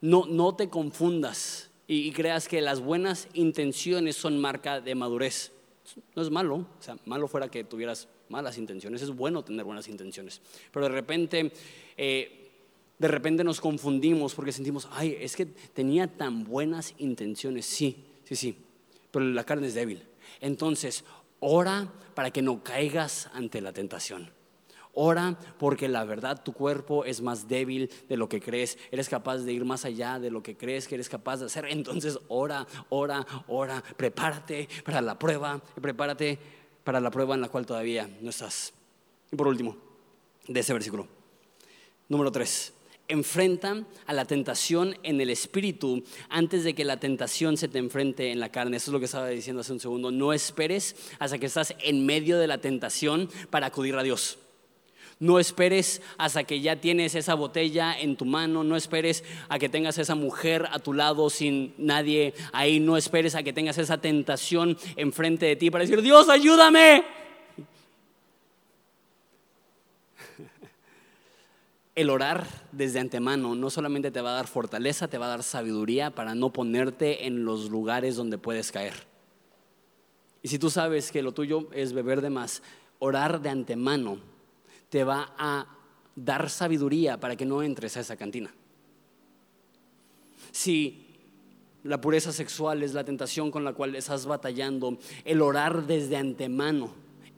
[0.01, 5.53] No, no te confundas y, creas que las buenas intenciones son marca de madurez.
[6.15, 9.87] No es malo, o sea, malo fuera que tuvieras malas intenciones, es bueno tener buenas
[9.87, 10.41] intenciones,
[10.73, 11.53] pero de repente,
[11.97, 12.51] eh,
[12.99, 18.35] de repente nos confundimos porque sentimos, ay, es que tenía tan buenas intenciones, sí, sí,
[18.35, 18.57] sí,
[19.15, 20.03] pero la carne es débil.
[20.41, 21.05] Entonces,
[21.39, 24.33] ora para que no caigas ante la tentación.
[24.93, 28.77] Ora porque la verdad tu cuerpo es más débil de lo que crees.
[28.91, 31.67] Eres capaz de ir más allá de lo que crees que eres capaz de hacer.
[31.67, 33.83] Entonces ora, ora, ora.
[33.97, 35.63] Prepárate para la prueba.
[35.81, 36.37] Prepárate
[36.83, 38.73] para la prueba en la cual todavía no estás.
[39.31, 39.77] Y por último,
[40.49, 41.07] de ese versículo.
[42.09, 42.75] Número 3
[43.09, 48.31] enfrenta a la tentación en el espíritu antes de que la tentación se te enfrente
[48.31, 48.77] en la carne.
[48.77, 50.11] Eso es lo que estaba diciendo hace un segundo.
[50.11, 54.39] No esperes hasta que estás en medio de la tentación para acudir a Dios.
[55.21, 59.69] No esperes hasta que ya tienes esa botella en tu mano, no esperes a que
[59.69, 63.99] tengas esa mujer a tu lado sin nadie ahí, no esperes a que tengas esa
[63.99, 67.05] tentación enfrente de ti para decir, Dios, ayúdame.
[71.95, 75.43] El orar desde antemano no solamente te va a dar fortaleza, te va a dar
[75.43, 78.95] sabiduría para no ponerte en los lugares donde puedes caer.
[80.43, 82.63] Y si tú sabes que lo tuyo es beber de más,
[82.99, 84.19] orar de antemano
[84.89, 85.67] te va a
[86.17, 88.53] dar sabiduría para que no entres a esa cantina.
[90.51, 91.07] Si
[91.85, 96.93] la pureza sexual es la tentación con la cual estás batallando, el orar desde antemano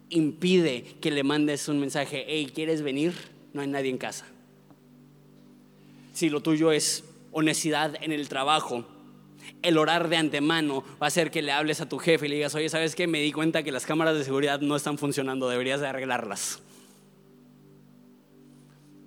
[0.08, 3.12] impide que le mandes un mensaje, hey, ¿quieres venir?
[3.52, 4.26] No hay nadie en casa
[6.16, 8.86] si lo tuyo es honestidad en el trabajo,
[9.60, 12.36] el orar de antemano va a hacer que le hables a tu jefe y le
[12.36, 13.06] digas, oye, ¿sabes qué?
[13.06, 16.62] Me di cuenta que las cámaras de seguridad no están funcionando, deberías de arreglarlas.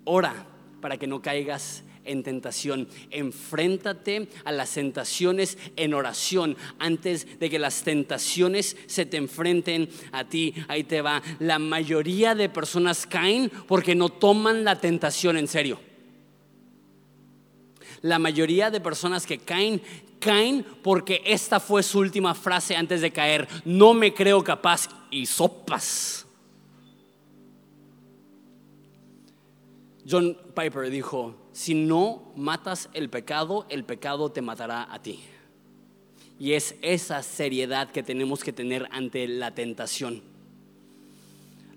[0.04, 0.46] Ora
[0.82, 2.88] para que no caigas en tentación.
[3.10, 10.26] Enfréntate a las tentaciones en oración antes de que las tentaciones se te enfrenten a
[10.26, 10.54] ti.
[10.68, 11.24] Ahí te va.
[11.40, 15.89] La mayoría de personas caen porque no toman la tentación en serio.
[18.02, 19.82] La mayoría de personas que caen,
[20.20, 23.48] caen porque esta fue su última frase antes de caer.
[23.66, 26.26] No me creo capaz y sopas.
[30.10, 35.20] John Piper dijo, si no matas el pecado, el pecado te matará a ti.
[36.40, 40.24] Y es esa seriedad que tenemos que tener ante la tentación.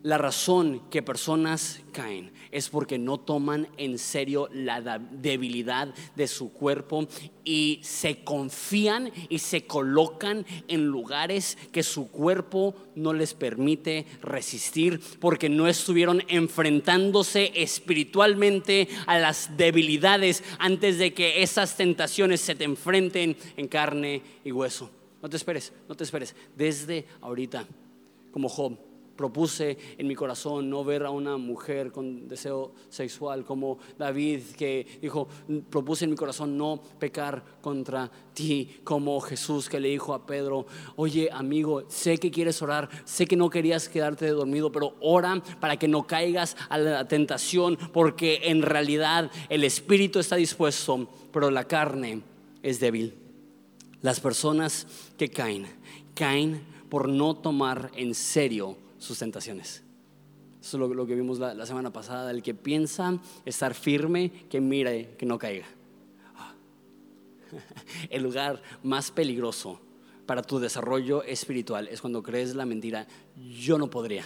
[0.03, 6.53] La razón que personas caen es porque no toman en serio la debilidad de su
[6.53, 7.07] cuerpo
[7.45, 15.01] y se confían y se colocan en lugares que su cuerpo no les permite resistir
[15.21, 22.65] porque no estuvieron enfrentándose espiritualmente a las debilidades antes de que esas tentaciones se te
[22.65, 24.91] enfrenten en carne y hueso.
[25.23, 26.35] No te esperes, no te esperes.
[26.57, 27.65] Desde ahorita,
[28.33, 33.79] como Job Propuse en mi corazón no ver a una mujer con deseo sexual como
[33.99, 35.29] David que dijo,
[35.71, 40.67] propuse en mi corazón no pecar contra ti como Jesús que le dijo a Pedro,
[40.97, 45.79] oye amigo, sé que quieres orar, sé que no querías quedarte dormido, pero ora para
[45.79, 51.65] que no caigas a la tentación porque en realidad el espíritu está dispuesto, pero la
[51.65, 52.23] carne
[52.63, 53.15] es débil.
[54.01, 55.67] Las personas que caen,
[56.15, 59.83] caen por no tomar en serio sus tentaciones.
[60.61, 65.17] Eso es lo, que vimos la, semana pasada, el que piensa estar firme, que mire,
[65.19, 65.67] que no caiga.
[68.11, 69.81] El lugar más peligroso
[70.25, 73.09] para tu desarrollo espiritual es cuando crees la mentira,
[73.59, 74.25] yo no podría.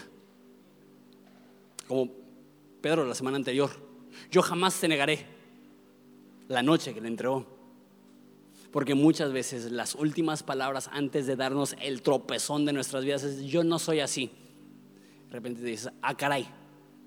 [1.89, 2.11] Como
[2.83, 3.71] Pedro la semana anterior,
[4.31, 5.25] yo jamás te negaré
[6.49, 7.47] la noche que le entregó.
[8.73, 13.45] Porque muchas veces las últimas palabras antes de darnos el tropezón de nuestras vidas es,
[13.45, 14.31] yo no soy así
[15.29, 16.47] de repente te dices, ah, caray,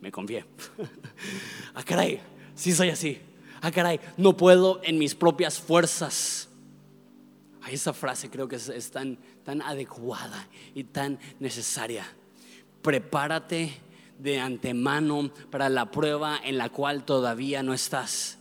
[0.01, 0.45] me confié.
[1.73, 2.19] ah, caray,
[2.55, 3.19] sí soy así.
[3.61, 6.49] Ah, caray, no puedo en mis propias fuerzas.
[7.69, 12.05] esa frase creo que es, tan, tan adecuada y tan necesaria.
[12.81, 13.73] Prepárate
[14.17, 18.37] de antemano para la prueba en la cual todavía no estás.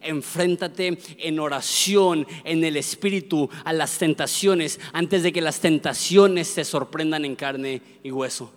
[0.00, 6.64] Enfréntate en oración, en el espíritu, a las tentaciones, antes de que las tentaciones te
[6.64, 8.52] sorprendan en carne y hueso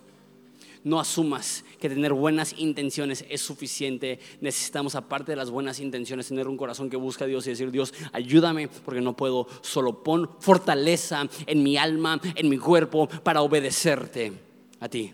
[0.85, 4.19] no asumas que tener buenas intenciones es suficiente.
[4.39, 7.71] Necesitamos, aparte de las buenas intenciones, tener un corazón que busca a Dios y decir,
[7.71, 9.47] Dios, ayúdame porque no puedo.
[9.61, 14.31] Solo pon fortaleza en mi alma, en mi cuerpo, para obedecerte
[14.79, 15.11] a ti.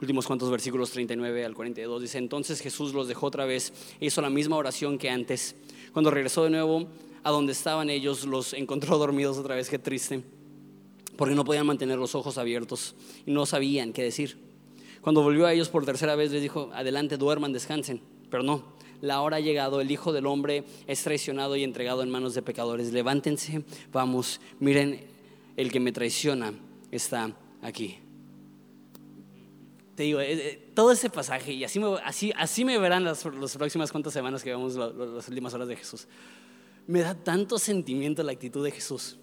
[0.00, 4.22] Últimos cuantos versículos 39 al 42 dice, entonces Jesús los dejó otra vez e hizo
[4.22, 5.56] la misma oración que antes.
[5.92, 6.88] Cuando regresó de nuevo
[7.22, 10.22] a donde estaban ellos, los encontró dormidos otra vez, qué triste,
[11.16, 12.94] porque no podían mantener los ojos abiertos
[13.26, 14.45] y no sabían qué decir.
[15.06, 18.00] Cuando volvió a ellos por tercera vez les dijo, adelante, duerman, descansen.
[18.28, 18.64] Pero no,
[19.00, 22.42] la hora ha llegado, el Hijo del Hombre es traicionado y entregado en manos de
[22.42, 22.92] pecadores.
[22.92, 25.06] Levántense, vamos, miren,
[25.56, 26.52] el que me traiciona
[26.90, 27.30] está
[27.62, 28.00] aquí.
[29.94, 33.22] Te digo, eh, eh, todo ese pasaje, y así me, así, así me verán las,
[33.56, 36.08] próximas cuantas semanas que vemos las últimas horas de Jesús.
[36.88, 39.20] Me da tanto sentimiento la actitud de Jesús.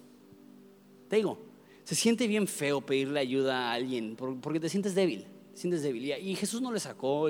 [1.10, 1.38] Te digo,
[1.84, 6.18] se siente bien feo pedirle ayuda a alguien porque te sientes débil sientes debilidad.
[6.18, 7.26] Y Jesús no le sacó.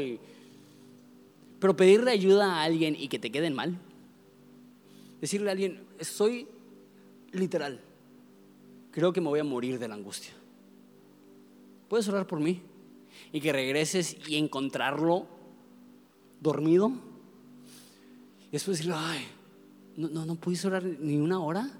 [1.61, 3.79] Pero pedirle ayuda a alguien y que te queden mal.
[5.21, 6.49] Decirle a alguien, estoy
[7.33, 7.81] literal.
[8.91, 10.33] Creo que me voy a morir de la angustia.
[11.89, 12.63] ¿Puedes orar por mí?
[13.33, 15.27] Y que regreses y encontrarlo
[16.41, 16.93] dormido.
[18.49, 19.25] Y después decirle, ay,
[19.97, 21.71] no, no, no pudiste orar ni una hora.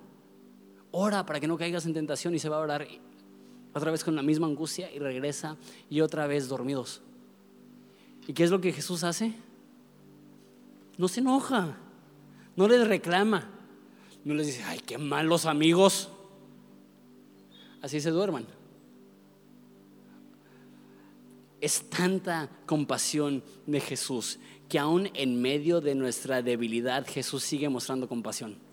[0.91, 2.87] Ora para que no caigas en tentación y se va a orar
[3.75, 5.57] otra vez con la misma angustia y regresa
[5.91, 7.03] y otra vez dormidos.
[8.27, 9.35] ¿Y qué es lo que Jesús hace?
[10.97, 11.77] No se enoja,
[12.57, 13.51] no les reclama,
[14.25, 16.09] no les dice, ay, qué malos amigos.
[17.83, 18.47] Así se duerman.
[21.61, 28.09] Es tanta compasión de Jesús que aún en medio de nuestra debilidad Jesús sigue mostrando
[28.09, 28.64] compasión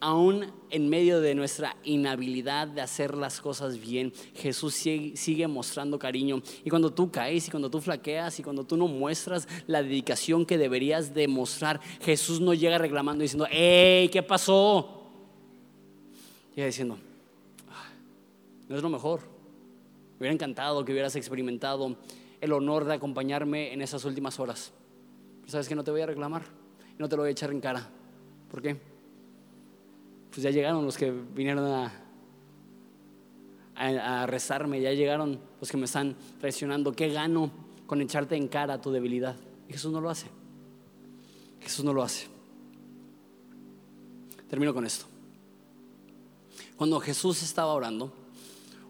[0.00, 6.42] aún en medio de nuestra inhabilidad de hacer las cosas bien, Jesús sigue, mostrando cariño.
[6.64, 10.44] Y cuando tú caes y cuando tú flaqueas y cuando tú no muestras la dedicación
[10.44, 15.02] que deberías demostrar, Jesús no llega reclamando diciendo, ¡Ey, qué pasó!
[16.54, 16.98] Llega diciendo,
[17.68, 17.88] ah,
[18.68, 19.20] no es lo mejor.
[19.20, 21.96] Me hubiera encantado que hubieras experimentado
[22.40, 24.72] el honor de acompañarme en esas últimas horas.
[25.40, 26.42] Pero sabes que no te voy a reclamar,
[26.98, 27.86] no te lo voy a echar en cara.
[28.50, 28.95] ¿Por qué?
[30.36, 31.90] Pues ya llegaron los que vinieron
[33.74, 36.92] a, rezarme, ya llegaron los que me están traicionando.
[36.92, 37.50] ¿Qué gano
[37.86, 39.34] con echarte en cara tu debilidad?
[39.66, 40.26] Y Jesús no lo hace.
[41.62, 42.26] Jesús no lo hace.
[44.46, 45.06] Termino con esto.
[46.76, 48.12] Cuando Jesús estaba orando,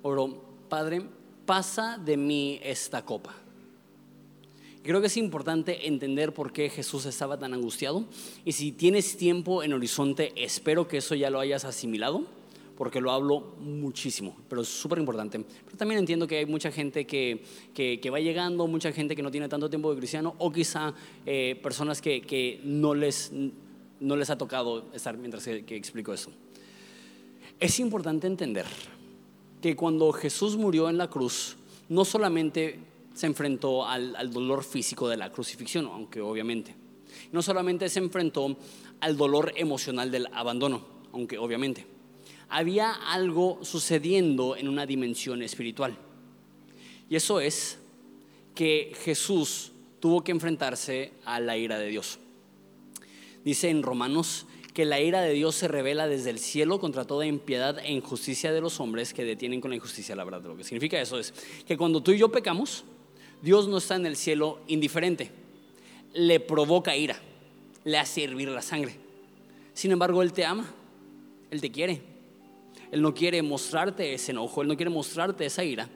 [0.02, 1.08] oró, Padre,
[1.46, 3.36] pasa de mí esta copa.
[4.86, 8.04] Creo que es importante entender por qué Jesús estaba tan angustiado.
[8.44, 12.24] Y si tienes tiempo en horizonte, espero que eso ya lo hayas asimilado,
[12.76, 15.40] porque lo hablo muchísimo, pero es súper importante.
[15.64, 17.42] Pero también entiendo que hay mucha gente que,
[17.74, 20.94] que, va llegando, mucha gente que no tiene tanto tiempo de cristiano, o quizá
[21.26, 23.32] eh, personas que, que, no, les,
[23.98, 26.30] no les ha tocado estar mientras que, que explico eso.
[27.58, 28.66] Es importante entender
[29.60, 31.56] que cuando Jesús murió en la cruz,
[31.88, 32.78] no solamente
[33.16, 36.74] se enfrentó al, dolor físico de la crucifixión, aunque obviamente.
[37.32, 38.58] No solamente se enfrentó
[39.00, 41.86] al dolor emocional del abandono, aunque obviamente.
[42.50, 45.96] Había algo sucediendo en una dimensión espiritual.
[47.08, 47.78] Y eso es
[48.54, 52.18] que Jesús tuvo que enfrentarse a la ira de Dios.
[53.44, 57.24] Dice en Romanos que la ira de Dios se revela desde el cielo contra toda
[57.24, 60.42] impiedad e injusticia de los hombres que detienen con la injusticia la verdad.
[60.42, 61.32] Lo que significa eso es
[61.66, 62.84] que cuando tú y yo pecamos,
[63.42, 65.30] Dios no está en el cielo indiferente,
[66.14, 67.20] le provoca ira,
[67.84, 68.96] le hace hervir la sangre.
[69.74, 70.66] Sin embargo, Él te ama,
[71.50, 72.00] Él te quiere,
[72.90, 75.88] Él no quiere mostrarte ese enojo, Él no quiere mostrarte esa ira.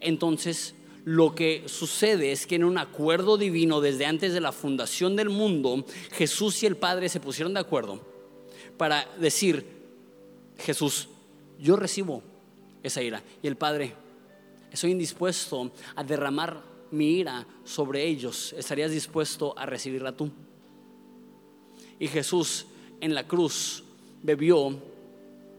[0.00, 5.16] Entonces, lo que sucede es que en un acuerdo divino desde antes de la fundación
[5.16, 8.00] del mundo, Jesús y el Padre se pusieron de acuerdo
[8.76, 9.66] para decir,
[10.58, 11.08] Jesús,
[11.58, 12.22] yo recibo
[12.82, 13.22] esa ira.
[13.42, 13.94] Y el Padre,
[14.70, 18.52] estoy indispuesto a derramar mi ira sobre ellos.
[18.56, 20.30] ¿Estarías dispuesto a recibirla tú?
[21.98, 22.66] Y Jesús
[23.00, 23.84] en la cruz
[24.22, 24.78] bebió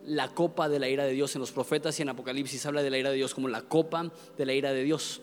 [0.06, 1.36] la copa de la ira de Dios.
[1.36, 4.12] En los profetas y en Apocalipsis habla de la ira de Dios como la copa
[4.38, 5.22] de la ira de Dios.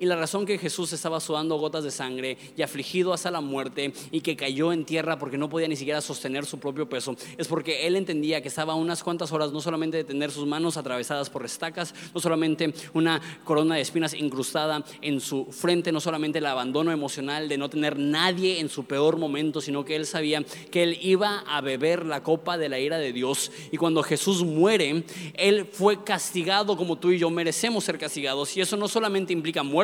[0.00, 3.92] Y la razón que Jesús estaba sudando gotas de sangre y afligido hasta la muerte
[4.10, 7.48] y que cayó en tierra porque no podía ni siquiera sostener su propio peso es
[7.48, 11.30] porque él entendía que estaba unas cuantas horas no solamente de tener sus manos atravesadas
[11.30, 16.46] por estacas, no solamente una corona de espinas incrustada en su frente, no solamente el
[16.46, 20.82] abandono emocional de no tener nadie en su peor momento, sino que él sabía que
[20.82, 23.50] él iba a beber la copa de la ira de Dios.
[23.70, 28.56] Y cuando Jesús muere, él fue castigado como tú y yo merecemos ser castigados.
[28.56, 29.83] Y eso no solamente implica muerte,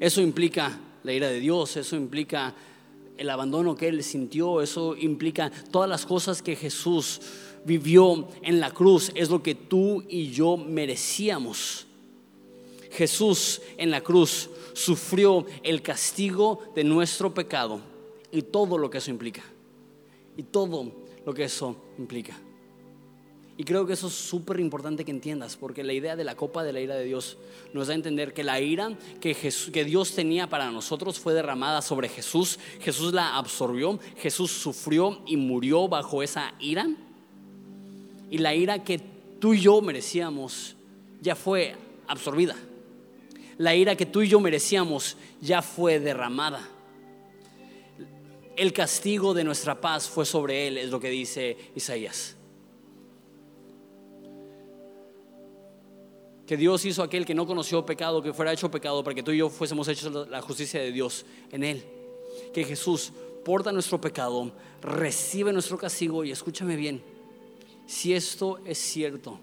[0.00, 2.54] eso implica la ira de Dios, eso implica
[3.16, 7.20] el abandono que Él sintió, eso implica todas las cosas que Jesús
[7.64, 11.86] vivió en la cruz, es lo que tú y yo merecíamos.
[12.90, 17.80] Jesús en la cruz sufrió el castigo de nuestro pecado
[18.30, 19.42] y todo lo que eso implica.
[20.36, 20.92] Y todo
[21.24, 22.38] lo que eso implica.
[23.58, 26.64] Y creo que eso es súper importante que entiendas, porque la idea de la copa
[26.64, 27.36] de la ira de Dios
[27.74, 31.82] nos da a entender que la ira que, que Dios tenía para nosotros fue derramada
[31.82, 32.58] sobre Jesús.
[32.80, 36.88] Jesús la absorbió, Jesús sufrió y murió bajo esa ira.
[38.30, 39.00] Y la ira que
[39.38, 40.74] tú y yo merecíamos
[41.20, 41.76] ya fue
[42.08, 42.56] absorbida.
[43.58, 46.66] La ira que tú y yo merecíamos ya fue derramada.
[48.56, 52.36] El castigo de nuestra paz fue sobre él, es lo que dice Isaías.
[56.52, 59.30] Que Dios hizo aquel que no conoció pecado, que fuera hecho pecado, para que tú
[59.30, 61.82] y yo fuésemos hechos la justicia de Dios en Él.
[62.52, 63.10] Que Jesús
[63.42, 67.02] porta nuestro pecado, recibe nuestro castigo y escúchame bien,
[67.86, 69.40] si esto es cierto,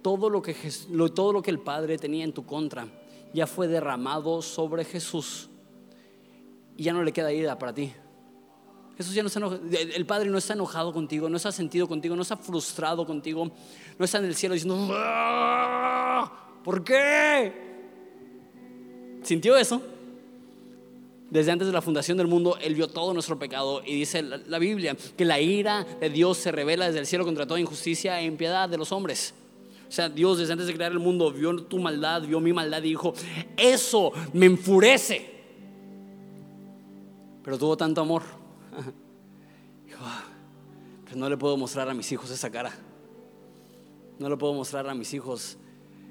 [0.00, 0.56] todo lo que,
[1.14, 2.88] todo lo que el Padre tenía en tu contra
[3.34, 5.50] ya fue derramado sobre Jesús
[6.78, 7.92] y ya no le queda ira para ti.
[8.96, 9.60] Jesús ya no está enojado.
[9.70, 13.50] El Padre no está enojado contigo, no está sentido contigo, no está frustrado contigo,
[13.98, 17.52] no está en el cielo diciendo, ah, ¿por qué?
[19.22, 19.82] ¿Sintió eso?
[21.28, 24.58] Desde antes de la fundación del mundo, Él vio todo nuestro pecado y dice la,
[24.58, 28.24] Biblia que la ira de Dios se revela desde el cielo contra toda injusticia e
[28.24, 29.34] impiedad de los hombres.
[29.88, 32.78] O sea, Dios desde antes de crear el mundo vio tu maldad, vio mi maldad
[32.78, 33.12] y dijo,
[33.56, 35.34] eso me enfurece.
[37.42, 38.22] Pero tuvo tanto amor
[41.04, 42.72] pero no le puedo mostrar a mis hijos esa cara.
[44.18, 45.58] No le puedo mostrar a mis hijos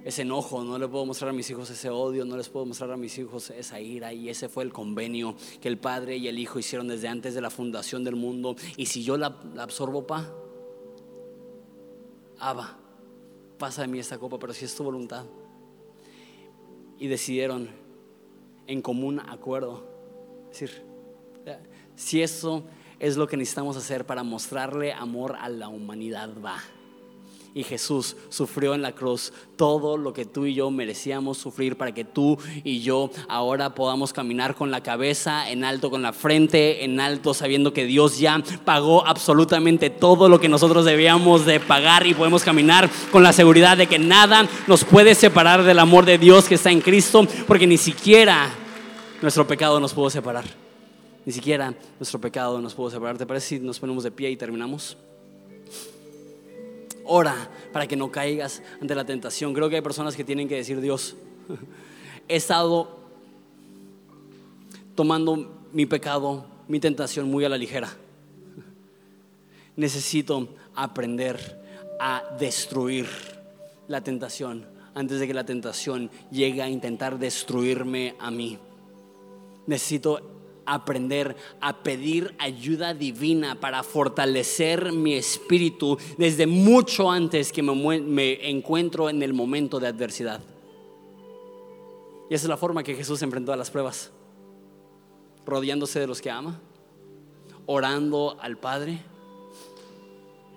[0.03, 2.91] ese enojo, no le puedo mostrar a mis hijos ese odio, no les puedo mostrar
[2.91, 4.13] a mis hijos esa ira.
[4.13, 7.41] Y ese fue el convenio que el Padre y el Hijo hicieron desde antes de
[7.41, 8.55] la fundación del mundo.
[8.77, 10.31] Y si yo la, absorbo, pa,
[12.37, 12.77] Abba,
[13.57, 15.25] pasa de mí esta copa, pero si es tu voluntad.
[16.99, 17.69] Y decidieron
[18.67, 19.83] en común acuerdo,
[20.49, 20.83] decir,
[21.95, 22.63] si eso
[22.99, 26.57] es lo que necesitamos hacer para mostrarle amor a la humanidad, va.
[27.57, 31.93] Y Jesús sufrió en la cruz todo lo que tú y yo merecíamos sufrir para
[31.93, 36.83] que tú y yo ahora podamos caminar con la cabeza en alto, con la frente
[36.83, 42.05] en alto, sabiendo que Dios ya pagó absolutamente todo lo que nosotros debíamos de pagar
[42.05, 46.17] y podemos caminar con la seguridad de que nada nos puede separar del amor de
[46.17, 48.49] Dios que está en Cristo, porque ni siquiera
[49.21, 50.64] nuestro pecado nos pudo separar.
[51.25, 53.17] Ni siquiera nuestro pecado nos pudo separar.
[53.17, 54.95] ¿Te parece si nos ponemos de pie y terminamos?
[57.03, 59.53] Ora para que no caigas ante la tentación.
[59.53, 61.15] Creo que hay personas que tienen que decir, Dios,
[62.27, 62.99] he estado
[64.93, 67.89] tomando mi pecado, mi tentación muy a la ligera.
[69.75, 71.61] Necesito aprender
[71.99, 73.07] a destruir
[73.87, 78.57] la tentación antes de que la tentación llegue a intentar destruirme a mí.
[79.67, 80.34] Necesito
[80.65, 89.09] aprender a pedir ayuda divina para fortalecer mi espíritu desde mucho antes que me, encuentro
[89.09, 90.41] en el momento de adversidad.
[92.29, 94.11] Y esa es la forma que Jesús enfrentó a las pruebas,
[95.45, 96.59] rodeándose de los que ama,
[97.67, 98.99] orando al Padre,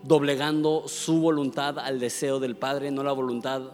[0.02, 3.72] doblegando su voluntad al deseo del Padre, no la voluntad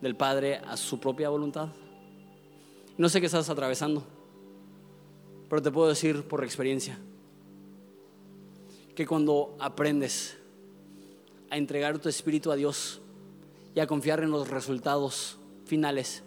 [0.00, 1.68] del Padre a su propia voluntad.
[2.96, 4.04] No sé qué estás atravesando,
[5.48, 6.98] pero te puedo decir por experiencia
[8.94, 10.36] que cuando aprendes
[11.50, 13.00] a entregar tu espíritu a Dios
[13.74, 16.22] y a confiar en los resultados finales,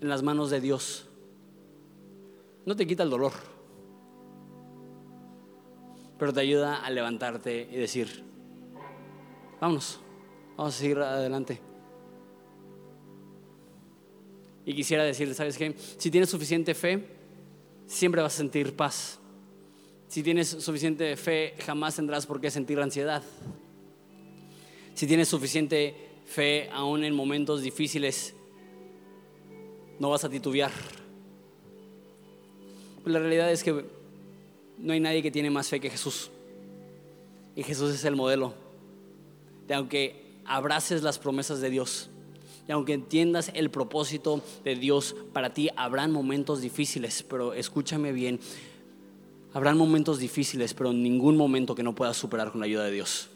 [0.00, 1.06] en las manos de Dios,
[2.66, 3.32] no te quita el dolor,
[6.18, 8.24] pero te ayuda a levantarte y decir,
[9.60, 10.00] vámonos,
[10.56, 11.60] vamos a seguir adelante.
[14.66, 15.74] Y quisiera decirle, ¿sabes qué?
[15.96, 17.19] Si tienes suficiente fe,
[17.90, 19.18] siempre vas a sentir paz.
[20.08, 23.22] Si tienes suficiente fe, jamás tendrás por qué sentir ansiedad.
[24.94, 28.34] Si tienes suficiente fe, aún en momentos difíciles,
[29.98, 30.70] no vas a titubear.
[33.04, 33.84] La realidad es que
[34.78, 36.30] no hay nadie que tiene más fe que Jesús.
[37.56, 38.54] Y Jesús es el modelo
[39.66, 42.08] de aunque abraces las promesas de Dios,
[42.70, 48.38] y aunque entiendas el propósito de Dios para ti, habrán momentos difíciles, pero escúchame bien,
[49.52, 53.28] habrán momentos difíciles, pero ningún momento que no puedas superar con la ayuda de Dios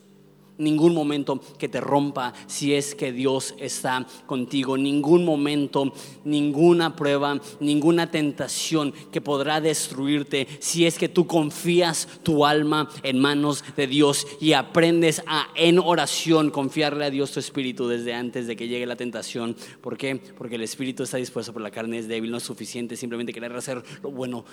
[0.59, 5.93] ningún momento que te rompa si es que Dios está contigo, ningún momento,
[6.25, 13.19] ninguna prueba, ninguna tentación que podrá destruirte si es que tú confías tu alma en
[13.19, 18.47] manos de Dios y aprendes a en oración confiarle a Dios tu espíritu desde antes
[18.47, 19.57] de que llegue la tentación.
[19.81, 20.17] ¿Por qué?
[20.17, 23.55] Porque el espíritu está dispuesto, pero la carne es débil, no es suficiente simplemente querer
[23.55, 24.45] hacer lo bueno.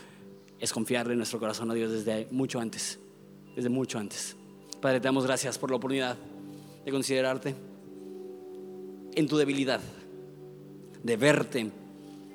[0.60, 3.00] Es confiarle nuestro corazón a Dios desde mucho antes,
[3.56, 4.38] desde mucho antes.
[4.82, 6.18] Padre, te damos gracias por la oportunidad
[6.84, 7.54] de considerarte
[9.14, 9.80] en tu debilidad,
[11.04, 11.72] de verte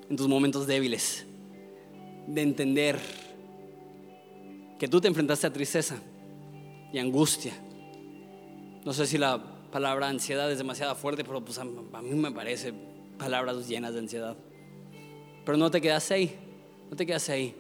[0.08, 1.26] en tus momentos débiles,
[2.28, 3.00] de entender
[4.78, 5.96] que tú te enfrentaste a tristeza
[6.92, 7.52] y angustia.
[8.84, 9.42] No sé si la
[9.72, 12.72] palabra ansiedad es demasiado fuerte, pero pues a, mí me parece
[13.18, 14.36] palabras llenas de ansiedad.
[15.44, 16.32] Pero no te quedas ahí,
[16.88, 17.56] no te quedas ahí.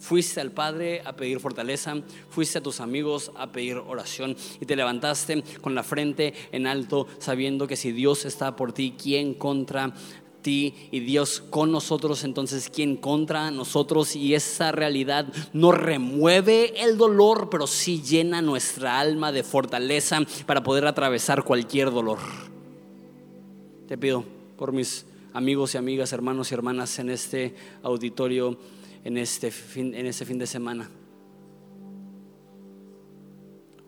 [0.00, 1.94] Fuiste al Padre a pedir fortaleza,
[2.30, 7.06] fuiste a tus amigos a pedir oración y te levantaste con la frente en alto
[7.18, 9.92] sabiendo que si Dios está por ti, ¿quién contra
[10.40, 14.16] ti y Dios con nosotros, entonces ¿quién contra nosotros?
[14.16, 20.62] Y esa realidad no remueve el dolor, pero sí llena nuestra alma de fortaleza para
[20.62, 22.18] poder atravesar cualquier dolor.
[23.86, 24.24] Te pido
[24.56, 28.56] por mis amigos y amigas, hermanos y hermanas en este auditorio
[29.04, 30.90] en este fin, en este fin de semana.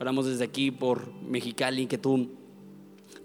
[0.00, 2.28] Oramos desde aquí por Mexicali, que tú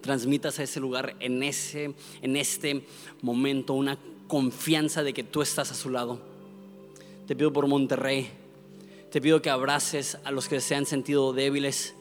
[0.01, 2.85] transmitas a ese lugar en, ese, en este
[3.21, 6.21] momento una confianza de que tú estás a su lado.
[7.25, 8.29] Te pido por Monterrey,
[9.11, 11.95] te pido que abraces a los que se han sentido débiles.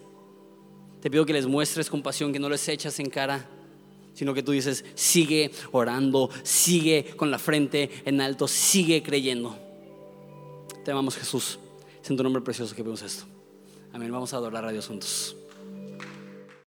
[1.01, 3.49] Te pido que les muestres compasión, que no les echas en cara,
[4.12, 9.65] sino que tú dices, sigue orando, sigue con la frente en alto, sigue creyendo.
[10.87, 11.59] Te amamos Jesús.
[12.01, 13.24] Es en tu nombre precioso que vemos esto.
[13.93, 14.12] Amén.
[14.12, 15.37] Vamos a adorar a Dios juntos.